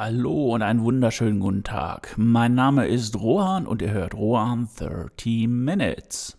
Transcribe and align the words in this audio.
Hallo 0.00 0.54
und 0.54 0.62
einen 0.62 0.84
wunderschönen 0.84 1.40
guten 1.40 1.64
Tag. 1.64 2.14
Mein 2.16 2.54
Name 2.54 2.86
ist 2.86 3.18
Rohan 3.18 3.66
und 3.66 3.82
ihr 3.82 3.90
hört 3.90 4.14
Rohan 4.14 4.68
30 4.78 5.48
Minutes. 5.48 6.37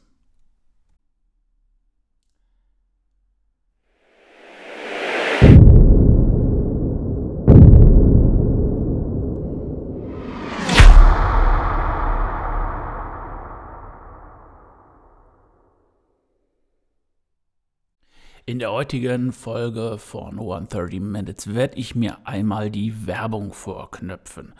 In 18.50 18.58
der 18.58 18.72
heutigen 18.72 19.32
Folge 19.32 20.00
von 20.00 20.40
130 20.40 21.00
Minutes 21.00 21.54
werde 21.54 21.78
ich 21.78 21.94
mir 21.94 22.18
einmal 22.24 22.72
die 22.72 23.06
Werbung 23.06 23.54
vorknöpfen. 23.54 24.54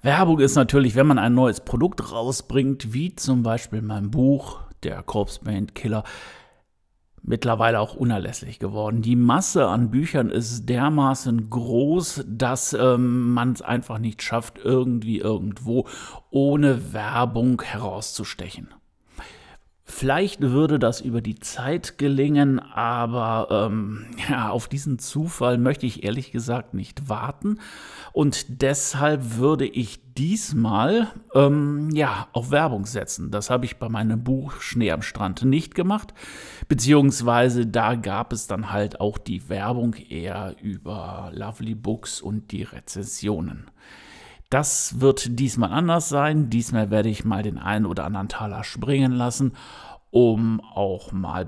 Werbung 0.00 0.38
ist 0.38 0.54
natürlich, 0.54 0.94
wenn 0.94 1.06
man 1.06 1.18
ein 1.18 1.34
neues 1.34 1.60
Produkt 1.60 2.12
rausbringt, 2.12 2.94
wie 2.94 3.14
zum 3.14 3.42
Beispiel 3.42 3.82
mein 3.82 4.10
Buch, 4.10 4.60
der 4.84 5.02
Corpse 5.02 5.38
Paint 5.44 5.74
Killer, 5.74 6.04
mittlerweile 7.20 7.80
auch 7.80 7.94
unerlässlich 7.94 8.58
geworden. 8.58 9.02
Die 9.02 9.16
Masse 9.16 9.66
an 9.66 9.90
Büchern 9.90 10.30
ist 10.30 10.70
dermaßen 10.70 11.50
groß, 11.50 12.24
dass 12.26 12.72
ähm, 12.72 13.34
man 13.34 13.52
es 13.52 13.60
einfach 13.60 13.98
nicht 13.98 14.22
schafft, 14.22 14.56
irgendwie 14.64 15.18
irgendwo 15.18 15.86
ohne 16.30 16.94
Werbung 16.94 17.60
herauszustechen. 17.60 18.68
Vielleicht 19.90 20.40
würde 20.40 20.78
das 20.78 21.00
über 21.00 21.20
die 21.20 21.40
Zeit 21.40 21.98
gelingen, 21.98 22.60
aber 22.60 23.48
ähm, 23.50 24.06
ja, 24.30 24.48
auf 24.48 24.68
diesen 24.68 24.98
Zufall 24.98 25.58
möchte 25.58 25.84
ich 25.84 26.04
ehrlich 26.04 26.30
gesagt 26.30 26.74
nicht 26.74 27.08
warten. 27.08 27.58
Und 28.12 28.62
deshalb 28.62 29.36
würde 29.36 29.66
ich 29.66 30.00
diesmal 30.14 31.08
ähm, 31.34 31.90
ja, 31.92 32.28
auf 32.32 32.50
Werbung 32.52 32.86
setzen. 32.86 33.30
Das 33.30 33.50
habe 33.50 33.64
ich 33.64 33.78
bei 33.78 33.88
meinem 33.88 34.22
Buch 34.22 34.60
Schnee 34.60 34.92
am 34.92 35.02
Strand 35.02 35.44
nicht 35.44 35.74
gemacht. 35.74 36.14
Beziehungsweise 36.68 37.66
da 37.66 37.96
gab 37.96 38.32
es 38.32 38.46
dann 38.46 38.70
halt 38.70 39.00
auch 39.00 39.18
die 39.18 39.48
Werbung 39.48 39.94
eher 39.94 40.54
über 40.62 41.32
Lovely 41.34 41.74
Books 41.74 42.20
und 42.20 42.52
die 42.52 42.62
Rezessionen. 42.62 43.70
Das 44.50 45.00
wird 45.00 45.38
diesmal 45.38 45.72
anders 45.72 46.08
sein. 46.08 46.50
Diesmal 46.50 46.90
werde 46.90 47.08
ich 47.08 47.24
mal 47.24 47.44
den 47.44 47.56
einen 47.56 47.86
oder 47.86 48.04
anderen 48.04 48.28
Taler 48.28 48.64
springen 48.64 49.12
lassen, 49.12 49.52
um 50.10 50.60
auch 50.60 51.12
mal 51.12 51.46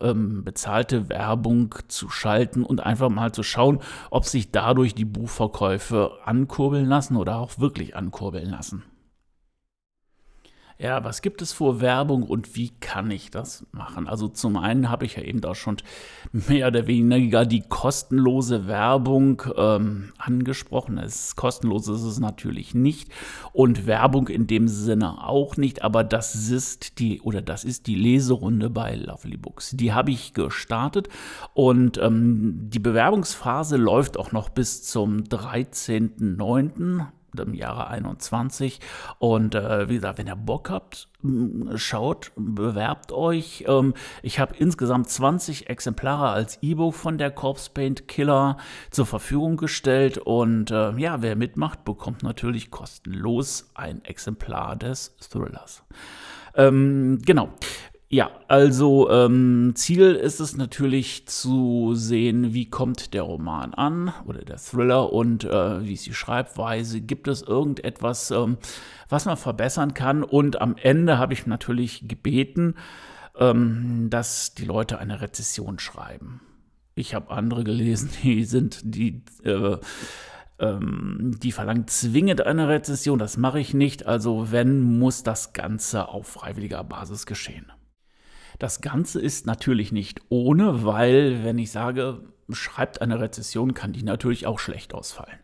ähm, 0.00 0.44
bezahlte 0.44 1.08
Werbung 1.08 1.74
zu 1.88 2.08
schalten 2.08 2.62
und 2.62 2.86
einfach 2.86 3.08
mal 3.08 3.32
zu 3.32 3.42
schauen, 3.42 3.80
ob 4.10 4.26
sich 4.26 4.52
dadurch 4.52 4.94
die 4.94 5.04
Buchverkäufe 5.04 6.12
ankurbeln 6.24 6.86
lassen 6.86 7.16
oder 7.16 7.38
auch 7.38 7.58
wirklich 7.58 7.96
ankurbeln 7.96 8.48
lassen. 8.48 8.84
Ja, 10.78 11.02
was 11.04 11.22
gibt 11.22 11.40
es 11.40 11.54
vor 11.54 11.80
Werbung 11.80 12.22
und 12.22 12.54
wie 12.54 12.68
kann 12.68 13.10
ich 13.10 13.30
das 13.30 13.66
machen? 13.72 14.06
Also 14.06 14.28
zum 14.28 14.58
einen 14.58 14.90
habe 14.90 15.06
ich 15.06 15.16
ja 15.16 15.22
eben 15.22 15.42
auch 15.44 15.54
schon 15.54 15.78
mehr 16.32 16.68
oder 16.68 16.86
weniger 16.86 17.46
die 17.46 17.62
kostenlose 17.62 18.66
Werbung 18.66 19.42
ähm, 19.56 20.12
angesprochen. 20.18 20.98
Es 20.98 21.34
kostenlos 21.34 21.88
ist 21.88 22.02
es 22.02 22.20
natürlich 22.20 22.74
nicht 22.74 23.10
und 23.54 23.86
Werbung 23.86 24.28
in 24.28 24.46
dem 24.46 24.68
Sinne 24.68 25.26
auch 25.26 25.56
nicht, 25.56 25.80
aber 25.80 26.04
das 26.04 26.34
ist 26.34 26.98
die 26.98 27.22
oder 27.22 27.40
das 27.40 27.64
ist 27.64 27.86
die 27.86 27.94
Leserunde 27.94 28.68
bei 28.68 28.96
Lovely 28.96 29.38
Books. 29.38 29.70
Die 29.70 29.94
habe 29.94 30.10
ich 30.10 30.34
gestartet 30.34 31.08
und 31.54 31.96
ähm, 31.96 32.68
die 32.68 32.80
Bewerbungsphase 32.80 33.78
läuft 33.78 34.18
auch 34.18 34.30
noch 34.30 34.50
bis 34.50 34.82
zum 34.82 35.24
13.09 35.24 37.06
im 37.40 37.54
Jahre 37.54 37.88
21. 37.88 38.80
Und 39.18 39.54
äh, 39.54 39.88
wie 39.88 39.96
gesagt, 39.96 40.18
wenn 40.18 40.26
ihr 40.26 40.36
Bock 40.36 40.70
habt, 40.70 41.08
schaut, 41.74 42.32
bewerbt 42.36 43.12
euch. 43.12 43.64
Ähm, 43.66 43.94
ich 44.22 44.38
habe 44.38 44.54
insgesamt 44.56 45.08
20 45.08 45.68
Exemplare 45.68 46.30
als 46.30 46.58
E-Book 46.62 46.94
von 46.94 47.18
der 47.18 47.30
Corpse 47.30 47.70
Paint 47.72 48.08
Killer 48.08 48.56
zur 48.90 49.06
Verfügung 49.06 49.56
gestellt. 49.56 50.18
Und 50.18 50.70
äh, 50.70 50.92
ja, 50.96 51.22
wer 51.22 51.36
mitmacht, 51.36 51.84
bekommt 51.84 52.22
natürlich 52.22 52.70
kostenlos 52.70 53.70
ein 53.74 54.04
Exemplar 54.04 54.76
des 54.76 55.16
Thrillers. 55.16 55.84
Ähm, 56.54 57.18
genau. 57.24 57.50
Ja, 58.08 58.30
also 58.46 59.10
ähm, 59.10 59.72
Ziel 59.74 60.14
ist 60.14 60.38
es 60.38 60.56
natürlich 60.56 61.26
zu 61.26 61.96
sehen, 61.96 62.54
wie 62.54 62.70
kommt 62.70 63.14
der 63.14 63.22
Roman 63.22 63.74
an 63.74 64.14
oder 64.26 64.44
der 64.44 64.58
Thriller 64.58 65.12
und 65.12 65.42
äh, 65.42 65.84
wie 65.84 65.94
ist 65.94 66.06
die 66.06 66.14
Schreibweise, 66.14 67.00
gibt 67.00 67.26
es 67.26 67.42
irgendetwas, 67.42 68.30
ähm, 68.30 68.58
was 69.08 69.24
man 69.24 69.36
verbessern 69.36 69.92
kann 69.94 70.22
und 70.22 70.60
am 70.60 70.76
Ende 70.76 71.18
habe 71.18 71.32
ich 71.32 71.46
natürlich 71.46 72.06
gebeten, 72.06 72.76
ähm, 73.36 74.06
dass 74.08 74.54
die 74.54 74.66
Leute 74.66 75.00
eine 75.00 75.20
Rezession 75.20 75.80
schreiben. 75.80 76.40
Ich 76.94 77.12
habe 77.12 77.32
andere 77.32 77.64
gelesen, 77.64 78.10
die 78.22 78.44
sind 78.44 78.82
die 78.84 79.24
äh, 79.42 79.78
ähm, 80.60 81.36
die 81.42 81.50
verlangt 81.50 81.90
zwingend 81.90 82.46
eine 82.46 82.68
Rezession. 82.68 83.18
Das 83.18 83.36
mache 83.36 83.58
ich 83.60 83.74
nicht. 83.74 84.06
Also 84.06 84.52
wenn, 84.52 84.80
muss 84.80 85.24
das 85.24 85.52
Ganze 85.52 86.08
auf 86.08 86.28
freiwilliger 86.28 86.82
Basis 86.84 87.26
geschehen. 87.26 87.72
Das 88.58 88.80
Ganze 88.80 89.20
ist 89.20 89.46
natürlich 89.46 89.92
nicht 89.92 90.22
ohne, 90.28 90.84
weil 90.84 91.44
wenn 91.44 91.58
ich 91.58 91.70
sage, 91.70 92.22
schreibt 92.50 93.02
eine 93.02 93.20
Rezession, 93.20 93.74
kann 93.74 93.92
die 93.92 94.02
natürlich 94.02 94.46
auch 94.46 94.58
schlecht 94.58 94.94
ausfallen. 94.94 95.38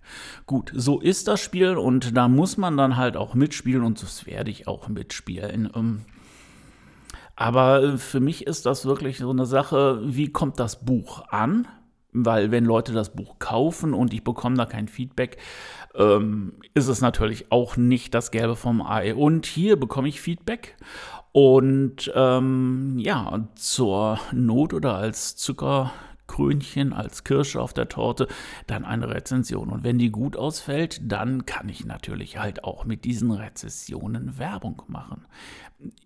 Gut, 0.46 0.72
so 0.74 1.00
ist 1.00 1.28
das 1.28 1.40
Spiel 1.40 1.76
und 1.76 2.16
da 2.16 2.28
muss 2.28 2.56
man 2.56 2.76
dann 2.76 2.96
halt 2.96 3.16
auch 3.16 3.34
mitspielen 3.34 3.82
und 3.82 4.02
das 4.02 4.26
werde 4.26 4.50
ich 4.50 4.68
auch 4.68 4.88
mitspielen. 4.88 5.70
Ähm, 5.74 6.02
aber 7.34 7.98
für 7.98 8.20
mich 8.20 8.46
ist 8.46 8.66
das 8.66 8.84
wirklich 8.84 9.18
so 9.18 9.30
eine 9.30 9.46
Sache, 9.46 10.00
wie 10.04 10.30
kommt 10.30 10.60
das 10.60 10.84
Buch 10.84 11.28
an? 11.28 11.66
Weil 12.12 12.50
wenn 12.50 12.64
Leute 12.64 12.92
das 12.92 13.14
Buch 13.14 13.38
kaufen 13.38 13.94
und 13.94 14.12
ich 14.12 14.22
bekomme 14.22 14.56
da 14.56 14.66
kein 14.66 14.88
Feedback, 14.88 15.38
ähm, 15.94 16.54
ist 16.74 16.88
es 16.88 17.00
natürlich 17.00 17.50
auch 17.50 17.76
nicht 17.76 18.14
das 18.14 18.30
Gelbe 18.30 18.56
vom 18.56 18.82
Ei. 18.82 19.14
Und 19.14 19.46
hier 19.46 19.78
bekomme 19.78 20.08
ich 20.08 20.20
Feedback 20.20 20.76
und 21.32 22.12
ähm, 22.14 22.98
ja, 22.98 23.48
zur 23.54 24.18
Not 24.32 24.74
oder 24.74 24.96
als 24.96 25.36
Zuckerkrönchen, 26.32 26.92
als 26.92 27.24
Kirsche 27.24 27.60
auf 27.60 27.72
der 27.72 27.88
Torte, 27.88 28.28
dann 28.66 28.84
eine 28.84 29.08
Rezension. 29.08 29.68
Und 29.68 29.84
wenn 29.84 29.98
die 29.98 30.10
gut 30.10 30.36
ausfällt, 30.36 31.00
dann 31.04 31.46
kann 31.46 31.68
ich 31.68 31.84
natürlich 31.84 32.38
halt 32.38 32.64
auch 32.64 32.84
mit 32.84 33.04
diesen 33.04 33.30
Rezessionen 33.30 34.38
Werbung 34.38 34.82
machen 34.88 35.26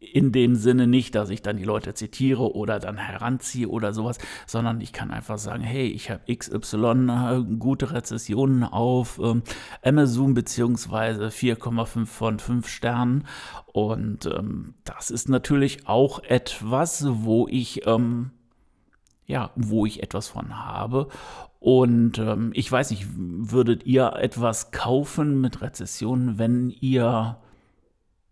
in 0.01 0.33
dem 0.33 0.57
Sinne 0.57 0.87
nicht, 0.87 1.15
dass 1.15 1.29
ich 1.29 1.43
dann 1.43 1.59
die 1.59 1.65
Leute 1.65 1.93
zitiere 1.93 2.55
oder 2.55 2.79
dann 2.79 2.97
heranziehe 2.97 3.69
oder 3.69 3.93
sowas, 3.93 4.17
sondern 4.47 4.81
ich 4.81 4.95
kann 4.95 5.11
einfach 5.11 5.37
sagen, 5.37 5.63
hey, 5.63 5.87
ich 5.87 6.11
habe 6.11 6.35
XY 6.35 7.09
äh, 7.11 7.57
gute 7.59 7.93
Rezessionen 7.93 8.65
auf 8.65 9.21
ähm, 9.23 9.43
Amazon 9.85 10.33
beziehungsweise 10.33 11.27
4,5 11.27 12.07
von 12.07 12.39
5 12.39 12.69
Sternen 12.69 13.25
und 13.67 14.25
ähm, 14.25 14.75
das 14.85 15.11
ist 15.11 15.29
natürlich 15.29 15.87
auch 15.87 16.23
etwas, 16.23 17.05
wo 17.07 17.47
ich 17.47 17.87
ähm, 17.87 18.31
ja, 19.27 19.51
wo 19.57 19.87
ich 19.87 20.03
etwas 20.03 20.29
von 20.29 20.59
habe. 20.65 21.09
Und 21.59 22.19
ähm, 22.19 22.53
ich 22.55 22.71
weiß 22.71 22.91
nicht, 22.91 23.07
würdet 23.17 23.85
ihr 23.87 24.15
etwas 24.15 24.71
kaufen 24.71 25.41
mit 25.41 25.61
Rezessionen, 25.61 26.39
wenn 26.39 26.71
ihr 26.71 27.39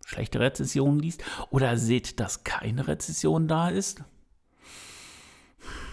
schlechte 0.07 0.41
Rezessionen 0.41 1.01
liest 1.01 1.25
oder 1.51 1.77
seht, 1.77 2.21
dass 2.21 2.45
keine 2.45 2.87
Rezession 2.87 3.49
da 3.49 3.69
ist? 3.69 4.05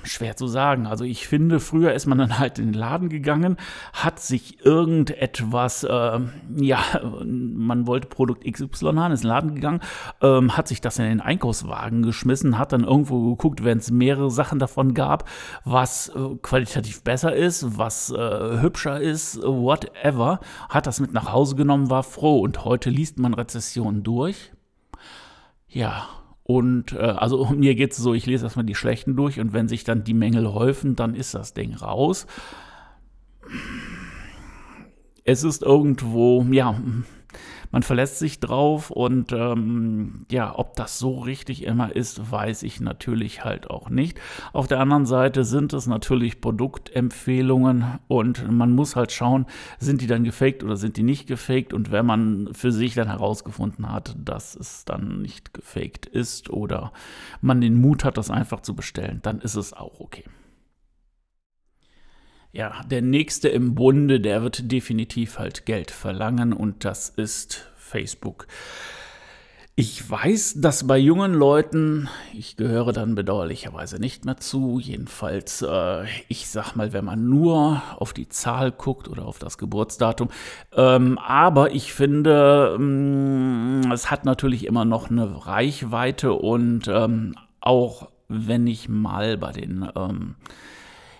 Schwer 0.04 0.36
zu 0.36 0.48
sagen. 0.48 0.88
Also 0.88 1.04
ich 1.04 1.28
finde, 1.28 1.60
früher 1.60 1.94
ist 1.94 2.06
man 2.06 2.18
dann 2.18 2.40
halt 2.40 2.60
in 2.60 2.72
den 2.72 2.74
Laden 2.74 3.10
gegangen, 3.10 3.58
hat 3.94 4.20
sich 4.20 4.66
irgendetwas, 4.66 5.84
äh, 5.84 6.20
ja, 6.58 6.80
man 7.24 7.88
wollte 7.88 8.08
Produkt 8.08 8.46
XY 8.46 8.94
haben, 8.96 9.12
ist 9.12 9.24
in 9.24 9.28
den 9.28 9.34
Laden 9.34 9.56
gegangen, 9.56 9.82
ähm, 10.22 10.58
hat 10.58 10.68
sich 10.68 10.82
das 10.82 11.00
in 11.00 11.06
den 11.06 11.22
Einkaufswagen 11.22 12.04
geschmissen, 12.04 12.58
hat 12.58 12.72
dann 12.74 12.84
irgendwo 12.84 13.32
geguckt, 13.32 13.64
wenn 13.64 13.78
es 13.78 13.92
mehrere 13.92 14.32
Sachen 14.32 14.60
davon 14.60 14.94
gab, 14.94 15.28
was 15.64 16.10
äh, 16.10 16.36
qualitativ 16.42 17.04
besser 17.04 17.36
ist, 17.36 17.78
was 17.78 18.12
äh, 18.12 18.62
hübscher 18.62 19.00
ist, 19.00 19.42
whatever, 19.42 20.40
hat 20.70 20.88
das 20.88 21.00
mit 21.00 21.14
nach 21.14 21.32
Hause 21.32 21.56
genommen, 21.56 21.90
war 21.90 22.04
froh. 22.04 22.42
Und 22.42 22.66
heute 22.66 22.90
liest 22.90 23.20
man 23.20 23.34
Rezessionen 23.34 24.04
durch. 24.04 24.52
Ja, 25.68 26.08
und 26.44 26.94
äh, 26.94 26.98
also 26.98 27.46
mir 27.56 27.76
geht 27.76 27.92
es 27.92 27.98
so, 27.98 28.14
ich 28.14 28.26
lese 28.26 28.46
erstmal 28.46 28.66
die 28.66 28.76
schlechten 28.76 29.16
durch 29.16 29.40
und 29.40 29.54
wenn 29.54 29.68
sich 29.68 29.84
dann 29.84 30.04
die 30.04 30.14
Mängel 30.14 30.54
häufen, 30.54 30.96
dann 30.96 31.16
ist 31.16 31.34
das 31.34 31.54
Ding 31.54 31.74
raus. 31.76 32.26
Es 35.24 35.44
ist 35.44 35.62
irgendwo, 35.62 36.44
ja, 36.52 36.76
man 37.72 37.84
verlässt 37.84 38.20
sich 38.20 38.40
drauf 38.40 38.92
und 38.92 39.32
ähm, 39.32 40.26
ja, 40.30 40.58
ob 40.58 40.76
das 40.76 41.00
so 41.00 41.20
richtig 41.20 41.64
immer 41.64 41.96
ist, 41.96 42.32
weiß 42.32 42.64
ich 42.64 42.80
natürlich 42.82 43.44
halt 43.44 43.70
auch 43.70 43.90
nicht. 43.90 44.20
Auf 44.54 44.68
der 44.68 44.80
anderen 44.80 45.06
Seite 45.06 45.44
sind 45.44 45.74
es 45.74 45.88
natürlich 45.88 46.42
Produktempfehlungen 46.42 48.00
und 48.08 48.50
man 48.52 48.72
muss 48.72 48.96
halt 48.96 49.12
schauen, 49.12 49.46
sind 49.80 50.02
die 50.02 50.08
dann 50.08 50.24
gefaked 50.24 50.64
oder 50.64 50.78
sind 50.78 50.98
die 50.98 51.04
nicht 51.04 51.28
gefaked 51.28 51.74
und 51.74 51.92
wenn 51.92 52.06
man 52.06 52.50
für 52.54 52.72
sich 52.72 52.94
dann 52.94 53.08
herausgefunden 53.08 53.92
hat, 53.92 54.16
dass 54.18 54.56
es 54.56 54.86
dann 54.86 55.22
nicht 55.22 55.54
gefaked 55.54 56.06
ist 56.06 56.50
oder 56.50 56.92
man 57.42 57.62
den 57.62 57.80
Mut 57.80 58.04
hat, 58.04 58.18
das 58.18 58.30
einfach 58.30 58.62
zu 58.62 58.76
bestellen, 58.76 59.20
dann 59.24 59.40
ist 59.40 59.56
es 59.56 59.74
auch 59.74 60.00
okay. 60.00 60.26
Ja, 62.54 62.82
der 62.90 63.02
nächste 63.02 63.48
im 63.48 63.76
Bunde, 63.76 64.20
der 64.20 64.44
wird 64.44 64.72
definitiv 64.72 65.40
halt 65.40 65.66
Geld 65.66 65.90
verlangen 65.90 66.52
und 66.52 66.84
das 66.84 67.08
ist 67.08 67.72
Facebook. 67.78 68.46
Ich 69.76 70.10
weiß, 70.10 70.56
dass 70.58 70.86
bei 70.86 70.98
jungen 70.98 71.34
Leuten, 71.34 72.10
ich 72.34 72.58
gehöre 72.58 72.92
dann 72.92 73.16
bedauerlicherweise 73.16 74.00
nicht 74.00 74.26
mehr 74.26 74.36
zu, 74.36 74.80
jedenfalls, 74.80 75.62
äh, 75.62 76.04
ich 76.28 76.50
sag 76.50 76.76
mal, 76.76 76.92
wenn 76.92 77.06
man 77.06 77.30
nur 77.30 77.82
auf 77.98 78.12
die 78.12 78.28
Zahl 78.28 78.74
guckt 78.74 79.08
oder 79.08 79.26
auf 79.26 79.40
das 79.40 79.58
Geburtsdatum, 79.58 80.28
ähm, 80.76 81.18
aber 81.20 81.74
ich 81.74 81.94
finde, 81.94 82.76
ähm, 82.76 83.90
es 83.94 84.12
hat 84.12 84.26
natürlich 84.26 84.66
immer 84.66 84.84
noch 84.84 85.10
eine 85.10 85.48
Reichweite 85.48 86.34
und 86.34 86.90
ähm, 86.90 87.36
auch 87.62 88.10
wenn 88.28 88.68
ich 88.68 88.90
mal 88.90 89.38
bei 89.38 89.54
den 89.54 89.90
ähm, 89.96 90.36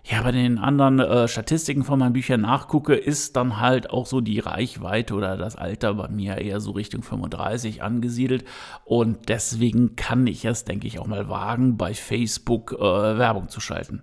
ja, 0.04 0.24
bei 0.24 0.32
den 0.32 0.58
anderen 0.58 1.00
äh, 1.00 1.28
Statistiken 1.28 1.84
von 1.84 2.00
meinen 2.00 2.14
Büchern 2.14 2.42
nachgucke, 2.42 2.96
ist 2.96 3.36
dann 3.36 3.60
halt 3.60 3.92
auch 3.92 4.08
so 4.08 4.20
die 4.20 4.40
Reichweite 4.40 5.14
oder 5.14 5.38
das 5.38 5.56
Alter 5.56 5.94
bei 5.94 6.08
mir 6.08 6.40
eher 6.40 6.60
so 6.60 6.72
Richtung 6.72 7.04
35 7.04 7.84
angesiedelt. 7.84 8.44
Und 8.84 9.30
deswegen 9.30 9.96
kann 9.96 10.26
ich 10.26 10.44
es, 10.46 10.66
denke 10.66 10.88
ich, 10.88 10.98
auch 10.98 11.08
mal 11.08 11.30
wagen, 11.30 11.78
bei 11.78 11.94
Facebook 11.94 12.74
äh, 12.74 12.80
Werbung 12.80 13.50
zu 13.50 13.62
schalten. 13.62 14.02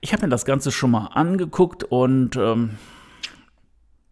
Ich 0.00 0.12
habe 0.12 0.26
mir 0.26 0.30
das 0.30 0.44
Ganze 0.44 0.72
schon 0.72 0.90
mal 0.90 1.06
angeguckt 1.12 1.84
und 1.84 2.36
ähm, 2.36 2.70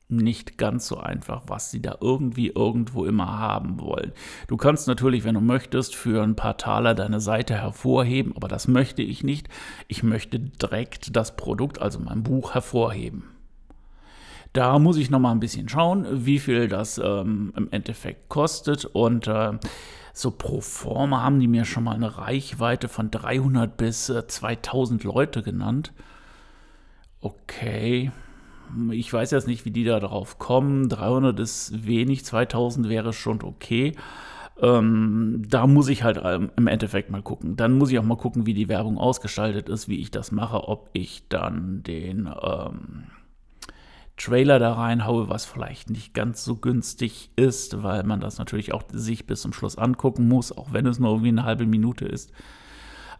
nicht 0.08 0.56
ganz 0.56 0.88
so 0.88 0.96
einfach, 0.98 1.42
was 1.46 1.70
sie 1.70 1.82
da 1.82 1.96
irgendwie 2.00 2.48
irgendwo 2.48 3.04
immer 3.04 3.38
haben 3.38 3.78
wollen. 3.80 4.12
Du 4.46 4.56
kannst 4.56 4.88
natürlich, 4.88 5.24
wenn 5.24 5.34
du 5.34 5.40
möchtest, 5.40 5.94
für 5.94 6.22
ein 6.22 6.34
paar 6.34 6.56
Taler 6.56 6.94
deine 6.94 7.20
Seite 7.20 7.54
hervorheben, 7.54 8.34
aber 8.34 8.48
das 8.48 8.68
möchte 8.68 9.02
ich 9.02 9.22
nicht. 9.22 9.48
Ich 9.86 10.02
möchte 10.02 10.40
direkt 10.40 11.14
das 11.14 11.36
Produkt, 11.36 11.80
also 11.80 11.98
mein 12.00 12.22
Buch, 12.22 12.54
hervorheben. 12.54 13.24
Da 14.54 14.78
muss 14.78 14.96
ich 14.96 15.10
noch 15.10 15.18
mal 15.18 15.32
ein 15.32 15.40
bisschen 15.40 15.68
schauen, 15.68 16.06
wie 16.24 16.38
viel 16.38 16.68
das 16.68 16.98
ähm, 16.98 17.52
im 17.54 17.70
Endeffekt 17.70 18.30
kostet 18.30 18.86
und 18.86 19.26
äh, 19.26 19.58
so 20.14 20.30
pro 20.30 20.60
forma 20.60 21.22
haben 21.22 21.38
die 21.38 21.46
mir 21.46 21.64
schon 21.64 21.84
mal 21.84 21.94
eine 21.94 22.16
Reichweite 22.16 22.88
von 22.88 23.10
300 23.10 23.76
bis 23.76 24.08
äh, 24.08 24.26
2000 24.26 25.04
Leute 25.04 25.42
genannt. 25.42 25.92
Okay, 27.20 28.10
ich 28.90 29.12
weiß 29.12 29.30
jetzt 29.30 29.46
nicht, 29.46 29.64
wie 29.64 29.70
die 29.70 29.84
da 29.84 30.00
drauf 30.00 30.38
kommen. 30.38 30.88
300 30.88 31.38
ist 31.40 31.86
wenig, 31.86 32.24
2000 32.24 32.88
wäre 32.88 33.12
schon 33.12 33.42
okay. 33.42 33.94
Ähm, 34.60 35.42
da 35.48 35.66
muss 35.66 35.88
ich 35.88 36.02
halt 36.02 36.20
ähm, 36.22 36.50
im 36.56 36.66
Endeffekt 36.66 37.10
mal 37.10 37.22
gucken. 37.22 37.56
Dann 37.56 37.78
muss 37.78 37.90
ich 37.90 37.98
auch 37.98 38.04
mal 38.04 38.16
gucken, 38.16 38.46
wie 38.46 38.54
die 38.54 38.68
Werbung 38.68 38.98
ausgestaltet 38.98 39.68
ist, 39.68 39.88
wie 39.88 40.00
ich 40.00 40.10
das 40.10 40.32
mache, 40.32 40.68
ob 40.68 40.90
ich 40.92 41.28
dann 41.28 41.82
den 41.84 42.28
ähm, 42.42 43.04
Trailer 44.16 44.58
da 44.58 44.72
reinhaue, 44.72 45.28
was 45.28 45.44
vielleicht 45.46 45.90
nicht 45.90 46.12
ganz 46.12 46.44
so 46.44 46.56
günstig 46.56 47.30
ist, 47.36 47.84
weil 47.84 48.02
man 48.02 48.20
das 48.20 48.38
natürlich 48.38 48.74
auch 48.74 48.82
sich 48.92 49.26
bis 49.26 49.42
zum 49.42 49.52
Schluss 49.52 49.78
angucken 49.78 50.26
muss, 50.26 50.50
auch 50.50 50.72
wenn 50.72 50.86
es 50.86 50.98
nur 50.98 51.10
irgendwie 51.10 51.28
eine 51.28 51.44
halbe 51.44 51.66
Minute 51.66 52.04
ist. 52.04 52.32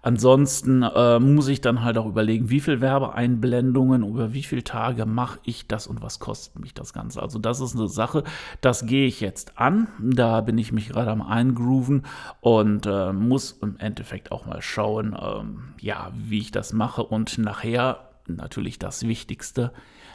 Ansonsten 0.02 0.82
äh, 0.82 1.18
muss 1.18 1.48
ich 1.48 1.60
dann 1.60 1.82
halt 1.82 1.98
auch 1.98 2.06
überlegen, 2.06 2.50
wie 2.50 2.60
viel 2.60 2.80
Werbeeinblendungen, 2.80 4.04
über 4.04 4.32
wie 4.32 4.42
viele 4.42 4.62
Tage 4.62 5.06
mache 5.06 5.40
ich 5.42 5.66
das 5.66 5.86
und 5.86 6.02
was 6.02 6.20
kostet 6.20 6.60
mich 6.60 6.72
das 6.72 6.92
Ganze. 6.92 7.20
Also 7.20 7.38
das 7.38 7.60
ist 7.60 7.74
eine 7.74 7.88
Sache, 7.88 8.22
das 8.60 8.86
gehe 8.86 9.06
ich 9.06 9.20
jetzt 9.20 9.58
an. 9.58 9.88
Da 9.98 10.40
bin 10.40 10.56
ich 10.56 10.72
mich 10.72 10.88
gerade 10.88 11.10
am 11.10 11.22
Eingrooven 11.22 12.04
und 12.40 12.86
äh, 12.86 13.12
muss 13.12 13.52
im 13.60 13.76
Endeffekt 13.78 14.30
auch 14.30 14.46
mal 14.46 14.62
schauen, 14.62 15.16
ähm, 15.20 15.74
ja, 15.80 16.12
wie 16.14 16.38
ich 16.38 16.52
das 16.52 16.72
mache 16.72 17.02
und 17.02 17.38
nachher 17.38 18.08
natürlich 18.26 18.78
das 18.78 19.06
Wichtigste, 19.06 19.72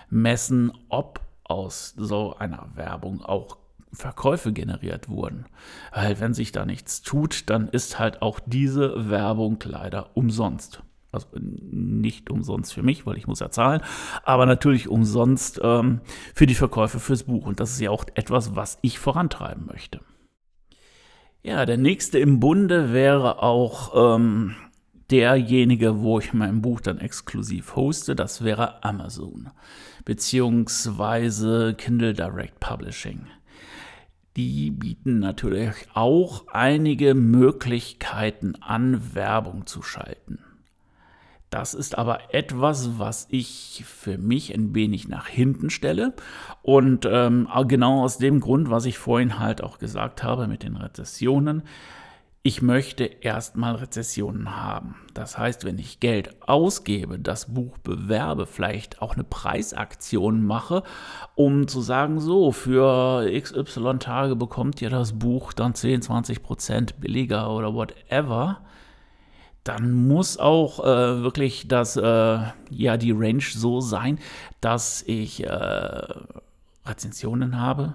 messen, 0.10 0.72
ob 0.90 1.20
aus 1.44 1.94
so 1.98 2.36
einer 2.36 2.70
Werbung 2.76 3.22
auch 3.22 3.58
Verkäufe 3.94 4.54
generiert 4.54 5.10
wurden. 5.10 5.46
Weil 5.94 6.20
wenn 6.20 6.34
sich 6.34 6.52
da 6.52 6.66
nichts 6.66 7.02
tut, 7.02 7.50
dann 7.50 7.68
ist 7.68 8.00
halt 8.00 8.22
auch 8.22 8.40
diese 8.46 9.10
Werbung 9.10 9.60
leider 9.64 10.16
umsonst. 10.16 10.84
Also 11.12 11.28
nicht 11.40 12.32
umsonst 12.32 12.74
für 12.74 12.82
mich, 12.82 13.06
weil 13.06 13.18
ich 13.18 13.28
muss 13.28 13.40
ja 13.40 13.52
zahlen, 13.52 13.82
aber 14.24 14.48
natürlich 14.48 14.88
umsonst 14.88 15.62
ähm, 15.64 16.02
für 16.34 16.48
die 16.48 16.56
Verkäufe 16.56 17.00
fürs 17.00 17.24
Buch. 17.24 17.46
Und 17.46 17.60
das 17.60 17.72
ist 17.72 17.82
ja 17.82 17.92
auch 17.92 18.06
etwas, 18.16 18.56
was 18.56 18.80
ich 18.82 18.98
vorantreiben 18.98 19.68
möchte. 19.68 20.02
Ja, 21.44 21.66
der 21.68 21.78
nächste 21.78 22.18
im 22.18 22.40
Bunde 22.40 22.94
wäre 22.94 23.44
auch 23.44 24.16
ähm, 24.16 24.56
derjenige, 25.12 26.02
wo 26.02 26.18
ich 26.18 26.34
mein 26.34 26.64
Buch 26.64 26.82
dann 26.82 26.98
exklusiv 26.98 27.76
hoste. 27.76 28.16
Das 28.16 28.44
wäre 28.44 28.84
Amazon 28.84 29.52
beziehungsweise 30.06 31.76
Kindle 31.76 32.14
Direct 32.14 32.60
Publishing 32.60 33.28
die 34.36 34.72
bieten 34.72 35.20
natürlich 35.20 35.88
auch 35.94 36.48
einige 36.48 37.14
Möglichkeiten 37.14 38.56
an, 38.62 39.14
Werbung 39.14 39.66
zu 39.66 39.82
schalten. 39.82 40.40
Das 41.54 41.76
ist 41.76 42.00
aber 42.00 42.34
etwas, 42.34 42.98
was 42.98 43.28
ich 43.30 43.84
für 43.86 44.18
mich 44.18 44.52
ein 44.56 44.74
wenig 44.74 45.08
nach 45.08 45.28
hinten 45.28 45.70
stelle. 45.70 46.16
Und 46.64 47.08
ähm, 47.08 47.48
genau 47.68 48.02
aus 48.02 48.18
dem 48.18 48.40
Grund, 48.40 48.72
was 48.72 48.86
ich 48.86 48.98
vorhin 48.98 49.38
halt 49.38 49.62
auch 49.62 49.78
gesagt 49.78 50.24
habe 50.24 50.48
mit 50.48 50.64
den 50.64 50.76
Rezessionen, 50.78 51.62
ich 52.46 52.62
möchte 52.62 53.06
erstmal 53.06 53.76
Rezessionen 53.76 54.54
haben. 54.54 54.96
Das 55.14 55.38
heißt, 55.38 55.64
wenn 55.64 55.80
ich 55.80 56.02
Geld 56.02 56.36
ausgebe, 56.42 57.18
das 57.18 57.54
Buch 57.54 57.78
bewerbe, 57.78 58.46
vielleicht 58.46 59.02
auch 59.02 59.14
eine 59.14 59.24
Preisaktion 59.24 60.44
mache, 60.44 60.84
um 61.36 61.70
zu 61.70 61.80
sagen, 61.80 62.20
so, 62.20 62.52
für 62.52 63.32
XY 63.32 63.98
Tage 64.00 64.36
bekommt 64.36 64.82
ihr 64.82 64.90
das 64.90 65.14
Buch 65.14 65.54
dann 65.54 65.74
10, 65.74 66.02
20 66.02 66.44
Prozent 66.44 67.00
billiger 67.00 67.50
oder 67.50 67.74
whatever, 67.74 68.60
dann 69.64 69.94
muss 69.94 70.38
auch 70.38 70.84
äh, 70.84 71.24
wirklich 71.24 71.70
das, 71.70 71.96
äh, 71.96 72.40
ja, 72.70 72.98
die 72.98 73.12
Range 73.12 73.42
so 73.42 73.80
sein, 73.80 74.20
dass 74.60 75.02
ich 75.08 75.46
äh, 75.46 76.06
Rezensionen 76.86 77.62
habe, 77.62 77.94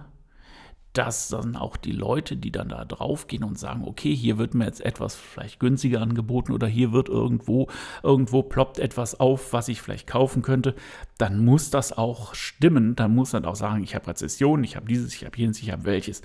dass 0.93 1.29
dann 1.29 1.57
auch 1.57 1.77
die 1.77 1.93
Leute, 1.93 2.37
die 2.37 2.51
dann 2.51 2.71
da 2.71 2.85
draufgehen 2.85 3.45
und 3.45 3.59
sagen, 3.59 3.85
okay, 3.85 4.15
hier 4.15 4.39
wird 4.39 4.55
mir 4.55 4.65
jetzt 4.65 4.81
etwas 4.81 5.15
vielleicht 5.15 5.61
günstiger 5.61 6.01
angeboten 6.01 6.53
oder 6.53 6.67
hier 6.67 6.93
wird 6.93 7.09
irgendwo, 7.09 7.69
irgendwo 8.03 8.43
ploppt 8.43 8.79
etwas 8.79 9.21
auf, 9.21 9.53
was 9.53 9.69
ich 9.69 9.83
vielleicht 9.83 10.07
kaufen 10.07 10.43
könnte, 10.43 10.75
dann 11.19 11.45
muss 11.45 11.71
das 11.71 11.97
auch 11.97 12.35
stimmen. 12.35 12.97
Dann 12.97 13.15
muss 13.15 13.31
dann 13.31 13.45
auch 13.45 13.57
sagen, 13.57 13.83
ich 13.83 13.95
habe 13.95 14.09
Rezession, 14.09 14.65
ich 14.65 14.77
habe 14.77 14.87
dieses, 14.87 15.15
ich 15.15 15.25
habe 15.25 15.37
jenes, 15.37 15.61
ich 15.61 15.71
habe 15.71 15.85
welches. 15.85 16.23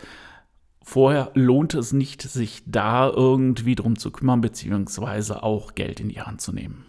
Vorher 0.81 1.31
lohnt 1.33 1.75
es 1.75 1.93
nicht, 1.93 2.21
sich 2.21 2.63
da 2.65 3.09
irgendwie 3.09 3.75
drum 3.75 3.97
zu 3.97 4.11
kümmern, 4.11 4.41
beziehungsweise 4.41 5.43
auch 5.43 5.75
Geld 5.75 5.99
in 5.99 6.09
die 6.09 6.21
Hand 6.21 6.41
zu 6.41 6.51
nehmen. 6.51 6.85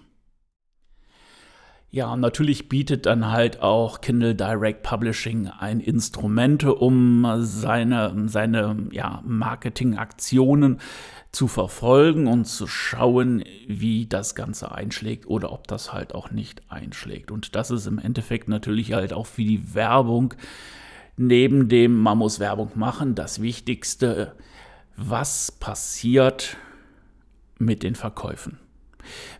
Ja, 1.94 2.16
natürlich 2.16 2.68
bietet 2.68 3.06
dann 3.06 3.30
halt 3.30 3.62
auch 3.62 4.00
Kindle 4.00 4.34
Direct 4.34 4.82
Publishing 4.82 5.46
ein 5.46 5.78
Instrumente, 5.78 6.74
um 6.74 7.24
seine, 7.38 8.12
seine 8.26 8.88
ja, 8.90 9.22
Marketingaktionen 9.24 10.80
zu 11.30 11.46
verfolgen 11.46 12.26
und 12.26 12.46
zu 12.46 12.66
schauen, 12.66 13.44
wie 13.68 14.06
das 14.06 14.34
Ganze 14.34 14.72
einschlägt 14.72 15.28
oder 15.28 15.52
ob 15.52 15.68
das 15.68 15.92
halt 15.92 16.16
auch 16.16 16.32
nicht 16.32 16.62
einschlägt. 16.68 17.30
Und 17.30 17.54
das 17.54 17.70
ist 17.70 17.86
im 17.86 18.00
Endeffekt 18.00 18.48
natürlich 18.48 18.92
halt 18.92 19.12
auch 19.12 19.26
für 19.26 19.44
die 19.44 19.72
Werbung 19.76 20.34
neben 21.16 21.68
dem, 21.68 21.96
man 21.96 22.18
muss 22.18 22.40
Werbung 22.40 22.72
machen, 22.74 23.14
das 23.14 23.40
Wichtigste, 23.40 24.34
was 24.96 25.52
passiert 25.52 26.56
mit 27.56 27.84
den 27.84 27.94
Verkäufen. 27.94 28.58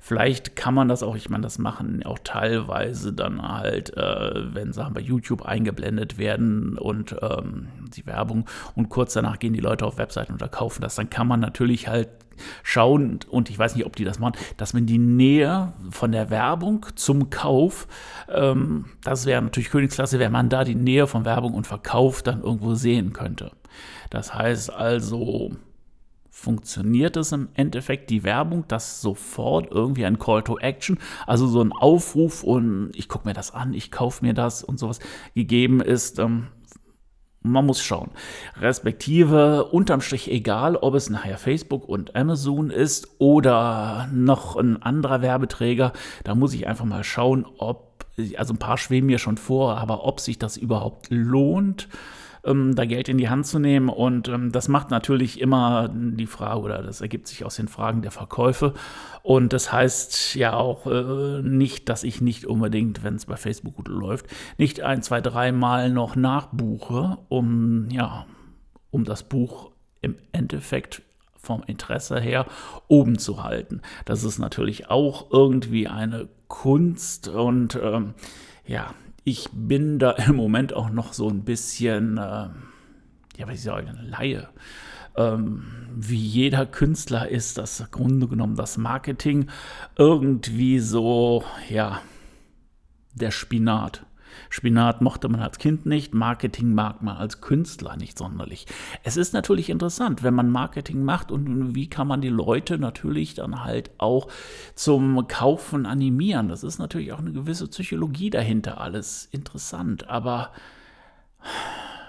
Vielleicht 0.01 0.57
kann 0.57 0.75
man 0.75 0.89
das 0.89 1.03
auch, 1.03 1.17
ich 1.17 1.31
meine, 1.31 1.43
das 1.43 1.59
machen 1.59 2.05
auch 2.05 2.19
teilweise 2.23 3.13
dann 3.13 3.43
halt, 3.43 3.97
äh, 3.97 4.55
wenn 4.55 4.73
Sachen 4.73 4.95
bei 4.95 5.01
YouTube 5.01 5.43
eingeblendet 5.43 6.19
werden 6.19 6.79
und 6.79 7.17
ähm, 7.23 7.69
die 7.97 8.07
Werbung 8.07 8.47
und 8.75 8.89
kurz 8.89 9.15
danach 9.15 9.39
gehen 9.39 9.53
die 9.53 9.61
Leute 9.61 9.87
auf 9.87 9.99
Webseiten 9.99 10.33
und 10.33 10.53
kaufen 10.53 10.83
das, 10.83 10.95
dann 10.95 11.11
kann 11.11 11.27
man 11.27 11.41
natürlich 11.41 11.89
halt 11.89 12.09
schauen, 12.63 13.21
und 13.29 13.51
ich 13.51 13.59
weiß 13.59 13.75
nicht, 13.75 13.87
ob 13.87 13.97
die 13.97 14.05
das 14.05 14.19
machen, 14.19 14.35
dass 14.57 14.75
man 14.75 14.87
die 14.87 14.99
Nähe 14.99 15.73
von 15.91 16.13
der 16.13 16.31
Werbung 16.31 16.87
zum 16.95 17.31
Kauf, 17.31 17.87
ähm, 18.29 18.87
das 19.03 19.27
wäre 19.27 19.43
natürlich 19.43 19.71
Königsklasse, 19.71 20.19
wenn 20.19 20.33
man 20.33 20.49
da 20.49 20.65
die 20.65 20.75
Nähe 20.75 21.07
von 21.07 21.25
Werbung 21.25 21.55
und 21.55 21.67
Verkauf 21.67 22.23
dann 22.23 22.43
irgendwo 22.43 22.75
sehen 22.75 23.13
könnte. 23.13 23.53
Das 24.11 24.35
heißt 24.35 24.73
also, 24.73 25.53
funktioniert 26.45 27.17
es 27.17 27.33
im 27.33 27.49
Endeffekt 27.55 28.11
die 28.11 28.23
Werbung, 28.23 28.65
dass 28.69 29.01
sofort 29.01 29.71
irgendwie 29.71 30.05
ein 30.05 30.19
Call 30.19 30.43
to 30.43 30.59
Action, 30.59 30.99
also 31.27 31.47
so 31.47 31.63
ein 31.63 31.73
Aufruf 31.73 32.45
und 32.45 32.93
ich 32.95 33.09
gucke 33.09 33.27
mir 33.27 33.35
das 33.35 33.53
an, 33.53 33.73
ich 33.73 33.91
kaufe 33.91 34.25
mir 34.25 34.35
das 34.35 34.63
und 34.63 34.79
sowas 34.79 35.01
gegeben 35.35 35.81
ist. 35.81 36.19
Ähm, 36.19 36.49
man 37.47 37.67
muss 37.67 37.83
schauen. 37.83 38.11
Respektive 38.59 39.67
unterm 39.67 40.01
Strich 40.01 40.31
egal, 40.31 40.77
ob 40.77 40.95
es 40.95 41.11
nachher 41.11 41.37
Facebook 41.37 41.87
und 41.87 42.17
Amazon 42.17 42.71
ist 42.71 43.09
oder 43.19 44.09
noch 44.13 44.57
ein 44.57 44.83
anderer 44.83 45.21
Werbeträger, 45.21 45.93
da 46.25 46.35
muss 46.35 46.55
ich 46.55 46.67
einfach 46.67 46.87
mal 46.87 47.05
schauen, 47.05 47.45
ob, 47.59 48.07
also 48.37 48.55
ein 48.55 48.59
paar 48.59 48.79
schweben 48.79 49.07
mir 49.07 49.19
schon 49.19 49.37
vor, 49.37 49.77
aber 49.77 50.05
ob 50.07 50.21
sich 50.21 50.39
das 50.39 50.57
überhaupt 50.57 51.09
lohnt 51.11 51.89
ähm, 52.45 52.75
da 52.75 52.85
Geld 52.85 53.09
in 53.09 53.19
die 53.19 53.29
Hand 53.29 53.47
zu 53.47 53.59
nehmen. 53.59 53.89
Und 53.89 54.29
ähm, 54.29 54.53
das 54.53 54.69
macht 54.69 54.91
natürlich 54.91 55.41
immer 55.41 55.91
die 55.93 56.27
Frage, 56.27 56.61
oder 56.61 56.83
das 56.83 57.01
ergibt 57.01 57.27
sich 57.27 57.45
aus 57.45 57.57
den 57.57 57.69
Fragen 57.69 58.03
der 58.03 58.11
Verkäufe. 58.11 58.75
Und 59.23 59.53
das 59.53 59.73
heißt 59.73 60.35
ja 60.35 60.55
auch 60.55 60.87
äh, 60.87 61.43
nicht, 61.43 61.89
dass 61.89 62.05
ich 62.05 62.21
nicht 62.21 62.47
unbedingt, 62.47 63.03
wenn 63.03 63.15
es 63.15 63.27
bei 63.27 63.37
Facebook 63.37 63.77
gut 63.77 63.89
läuft, 63.89 64.27
nicht 64.59 64.83
ein, 64.83 65.03
zwei, 65.03 65.21
dreimal 65.21 65.91
noch 65.91 66.17
nachbuche, 66.17 67.19
um, 67.29 67.89
ja, 67.91 68.27
um 68.91 69.05
das 69.05 69.23
Buch 69.23 69.71
im 70.01 70.17
Endeffekt 70.33 71.03
vom 71.37 71.63
Interesse 71.67 72.21
her 72.21 72.47
oben 72.89 73.19
zu 73.19 73.45
halten. 73.45 73.83
Das 74.05 74.25
ist 74.25 74.39
natürlich 74.39 74.91
auch 74.91 75.31
irgendwie 75.31 75.89
eine 75.89 76.29
Kunst 76.49 77.29
und 77.29 77.79
ähm, 77.83 78.15
ja, 78.67 78.95
ich 79.25 79.49
bin 79.53 79.99
da 79.99 80.11
im 80.29 80.37
Moment 80.37 80.73
auch 80.75 80.91
noch 80.91 81.13
so 81.13 81.29
ein 81.29 81.45
bisschen, 81.45 82.19
äh, 82.19 82.21
ja, 82.21 83.47
was 83.47 83.55
ich 83.55 83.63
sage, 83.63 83.89
eine 83.89 84.03
Laie. 84.03 84.49
Ähm, 85.17 85.65
wie 85.95 86.17
jeder 86.17 86.67
Künstler 86.67 87.29
ist 87.29 87.59
das 87.59 87.81
im 87.81 87.87
Grunde 87.91 88.29
genommen 88.29 88.57
das 88.57 88.77
Marketing 88.77 89.49
irgendwie 89.97 90.81
so, 90.81 91.45
ja, 91.69 92.01
der 93.15 93.31
Spinat. 93.31 94.05
Spinat 94.51 95.01
mochte 95.01 95.29
man 95.29 95.41
als 95.41 95.59
Kind 95.59 95.87
nicht, 95.87 96.15
Marketing 96.15 96.75
mag 96.75 97.03
man 97.03 97.17
als 97.17 97.41
Künstler 97.41 97.97
nicht 97.97 98.19
sonderlich. 98.19 98.67
Es 99.03 99.17
ist 99.17 99.33
natürlich 99.33 99.71
interessant, 99.71 100.23
wenn 100.23 100.35
man 100.35 100.51
Marketing 100.51 101.05
macht 101.05 101.31
und 101.31 101.75
wie 101.75 101.89
kann 101.89 102.09
man 102.09 102.21
die 102.21 102.29
Leute 102.29 102.79
natürlich 102.79 103.35
dann 103.35 103.65
halt 103.65 103.91
auch 103.99 104.29
zum 104.75 105.27
Kaufen 105.29 105.87
animieren. 105.87 106.49
Das 106.49 106.65
ist 106.65 106.79
natürlich 106.79 107.13
auch 107.13 107.19
eine 107.19 107.33
gewisse 107.33 107.69
Psychologie 107.69 108.31
dahinter, 108.31 108.81
alles 108.81 109.29
interessant, 109.31 110.09
aber 110.09 110.51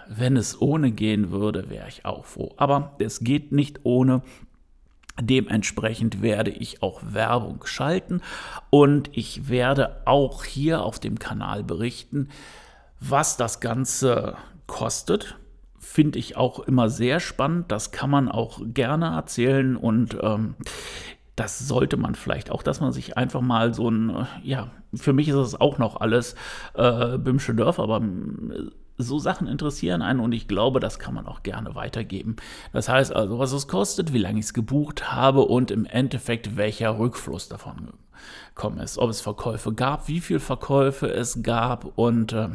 wenn 0.08 0.38
es 0.38 0.62
ohne 0.62 0.92
gehen 0.92 1.32
würde, 1.32 1.70
wäre 1.70 1.88
ich 1.88 2.06
auch 2.06 2.26
froh. 2.26 2.54
Aber 2.58 2.96
es 3.00 3.20
geht 3.22 3.52
nicht 3.52 3.82
ohne. 3.84 4.22
Dementsprechend 5.20 6.22
werde 6.22 6.52
ich 6.52 6.84
auch 6.84 7.02
Werbung 7.06 7.66
schalten 7.66 8.22
und 8.70 9.10
ich 9.14 9.48
werde 9.48 10.02
auch 10.06 10.44
hier 10.44 10.84
auf 10.84 11.00
dem 11.00 11.20
Kanal 11.20 11.64
berichten, 11.64 12.28
was 13.00 13.38
das 13.38 13.62
Ganze 13.62 14.36
kostet. 14.68 15.38
Finde 15.80 16.20
ich 16.20 16.36
auch 16.36 16.60
immer 16.60 16.90
sehr 16.90 17.22
spannend. 17.22 17.72
Das 17.72 17.92
kann 17.92 18.10
man 18.10 18.28
auch 18.28 18.60
gerne 18.66 19.06
erzählen 19.06 19.78
und 19.78 20.18
ähm, 20.22 20.56
das 21.36 21.60
sollte 21.60 21.98
man 21.98 22.16
vielleicht 22.16 22.52
auch, 22.52 22.64
dass 22.64 22.82
man 22.82 22.92
sich 22.92 23.18
einfach 23.18 23.42
mal 23.42 23.74
so 23.74 23.90
ein, 23.90 24.28
ja, 24.44 24.72
für 24.94 25.14
mich 25.14 25.28
ist 25.28 25.36
es 25.36 25.60
auch 25.60 25.78
noch 25.78 26.00
alles 26.00 26.36
äh, 26.74 27.18
Bimsche 27.18 27.54
Dörfer, 27.54 27.84
aber 27.84 28.02
so 28.98 29.20
Sachen 29.20 29.48
interessieren 29.48 30.02
einen 30.02 30.20
und 30.20 30.32
ich 30.32 30.48
glaube, 30.48 30.80
das 30.80 31.00
kann 31.00 31.14
man 31.14 31.28
auch 31.28 31.44
gerne 31.44 31.76
weitergeben. 31.76 32.36
Das 32.74 32.90
heißt 32.90 33.14
also, 33.16 33.40
was 33.40 33.52
es 33.52 33.68
kostet, 33.68 34.14
wie 34.14 34.20
lange 34.20 34.40
ich 34.40 34.46
es 34.46 34.54
gebucht 34.54 35.12
habe 35.12 35.42
und 35.42 35.72
im 35.72 35.86
Endeffekt 35.86 36.56
welcher 36.56 36.98
Rückfluss 36.98 37.50
davon 37.50 37.94
gekommen 38.54 38.80
ist. 38.80 38.98
Ob 38.98 39.10
es 39.10 39.22
Verkäufe 39.22 39.74
gab, 39.74 40.08
wie 40.08 40.22
viele 40.22 40.40
Verkäufe 40.40 41.08
es 41.08 41.44
gab 41.44 41.98
und 41.98 42.34
äh, 42.34 42.50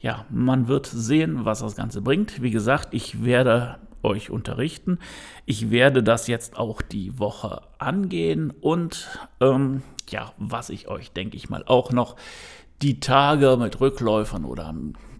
ja, 0.00 0.24
man 0.30 0.68
wird 0.68 0.86
sehen, 0.86 1.44
was 1.44 1.60
das 1.60 1.76
Ganze 1.76 2.00
bringt. 2.00 2.42
Wie 2.42 2.50
gesagt, 2.50 2.94
ich 2.94 3.22
werde 3.22 3.78
euch 4.02 4.30
unterrichten. 4.30 4.98
Ich 5.44 5.70
werde 5.70 6.02
das 6.02 6.26
jetzt 6.26 6.56
auch 6.56 6.80
die 6.80 7.18
Woche 7.18 7.62
angehen 7.78 8.50
und 8.50 9.08
ähm, 9.40 9.82
ja, 10.08 10.32
was 10.38 10.70
ich 10.70 10.88
euch, 10.88 11.12
denke 11.12 11.36
ich 11.36 11.50
mal, 11.50 11.64
auch 11.66 11.92
noch 11.92 12.16
die 12.82 13.00
Tage 13.00 13.56
mit 13.58 13.80
Rückläufern 13.80 14.44
oder 14.44 14.74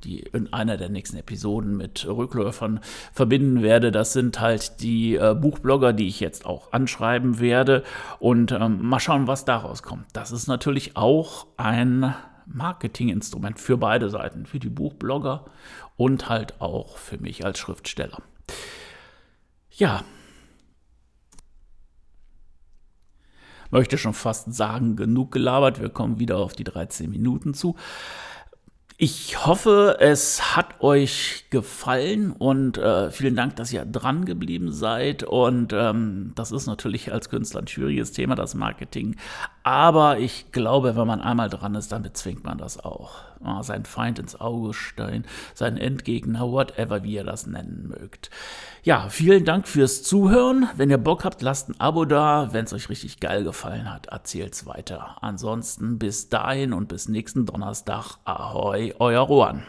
die 0.05 0.21
in 0.21 0.52
einer 0.52 0.76
der 0.76 0.88
nächsten 0.88 1.19
Episoden 1.19 1.76
mit 1.76 2.07
Rückläufern 2.07 2.81
verbinden 3.12 3.62
werde. 3.62 3.90
Das 3.93 4.12
sind 4.12 4.40
halt 4.40 4.81
die 4.81 5.17
äh, 5.17 5.35
Buchblogger, 5.35 5.93
die 5.93 6.09
ich 6.09 6.21
jetzt 6.21 6.47
auch 6.47 6.73
anschreiben 6.73 7.38
werde 7.38 7.85
und 8.19 8.52
ähm, 8.52 8.83
mal 8.83 9.00
schauen, 9.00 9.26
was 9.26 9.45
daraus 9.45 9.83
kommt. 9.83 10.07
Das 10.12 10.33
ist 10.33 10.47
natürlich 10.47 10.97
auch 10.97 11.47
ein 11.57 12.14
Marketinginstrument 12.47 13.61
für 13.61 13.76
beide 13.76 14.11
Seiten, 14.11 14.47
für 14.47 14.59
die 14.59 14.71
Buchblogger 14.71 15.45
und 15.97 16.29
halt 16.29 16.61
auch 16.61 16.97
für 16.97 17.19
mich 17.19 17.45
als 17.45 17.59
Schriftsteller. 17.59 18.23
Ja, 19.71 20.02
möchte 23.71 23.99
schon 23.99 24.15
fast 24.15 24.53
sagen, 24.55 24.97
genug 24.97 25.33
gelabert. 25.33 25.81
Wir 25.81 25.89
kommen 25.89 26.19
wieder 26.19 26.39
auf 26.39 26.53
die 26.53 26.65
13 26.65 27.11
Minuten 27.11 27.55
zu. 27.55 27.77
Ich 29.03 29.47
hoffe, 29.47 29.97
es 29.99 30.55
hat 30.55 30.83
euch 30.83 31.47
gefallen 31.49 32.33
und 32.33 32.77
äh, 32.77 33.11
vielen 33.11 33.35
Dank, 33.35 33.57
dass 33.57 33.73
ihr 33.73 33.87
dran 33.87 34.27
geblieben 34.27 34.73
seid. 34.73 35.23
Und 35.23 35.73
ähm, 35.73 36.33
das 36.35 36.53
ist 36.53 36.67
natürlich 36.67 37.11
als 37.11 37.31
Künstler 37.31 37.62
ein 37.62 37.67
schwieriges 37.67 38.12
Thema, 38.12 38.35
das 38.35 38.55
Marketing. 38.55 39.17
Aber 39.62 40.19
ich 40.19 40.53
glaube, 40.53 40.97
wenn 40.97 41.07
man 41.07 41.23
einmal 41.23 41.49
dran 41.49 41.77
ist, 41.77 41.93
dann 41.93 42.03
bezwingt 42.03 42.45
man 42.45 42.59
das 42.59 42.79
auch. 42.79 43.29
Ja, 43.42 43.62
sein 43.62 43.85
Feind 43.85 44.18
ins 44.18 44.38
Auge 44.38 44.75
stellen, 44.75 45.25
sein 45.54 45.78
Endgegner, 45.78 46.50
whatever, 46.50 47.02
wie 47.04 47.14
ihr 47.14 47.25
das 47.25 47.47
nennen 47.47 47.88
mögt. 47.88 48.30
Ja, 48.82 49.09
vielen 49.09 49.47
Dank 49.47 49.66
fürs 49.66 50.02
Zuhören. 50.02 50.68
Wenn 50.76 50.90
ihr 50.90 50.99
Bock 50.99 51.25
habt, 51.25 51.40
lasst 51.40 51.70
ein 51.70 51.80
Abo 51.80 52.04
da. 52.04 52.52
Wenn 52.52 52.66
es 52.66 52.73
euch 52.75 52.90
richtig 52.90 53.18
geil 53.18 53.44
gefallen 53.44 53.90
hat, 53.90 54.06
erzählt's 54.06 54.66
weiter. 54.66 55.16
Ansonsten 55.23 55.99
bis 55.99 56.28
dahin 56.28 56.75
und 56.75 56.88
bis 56.88 57.09
nächsten 57.09 57.47
Donnerstag. 57.47 58.18
Ahoi 58.25 58.94
euer 58.99 59.20
Rohan. 59.20 59.62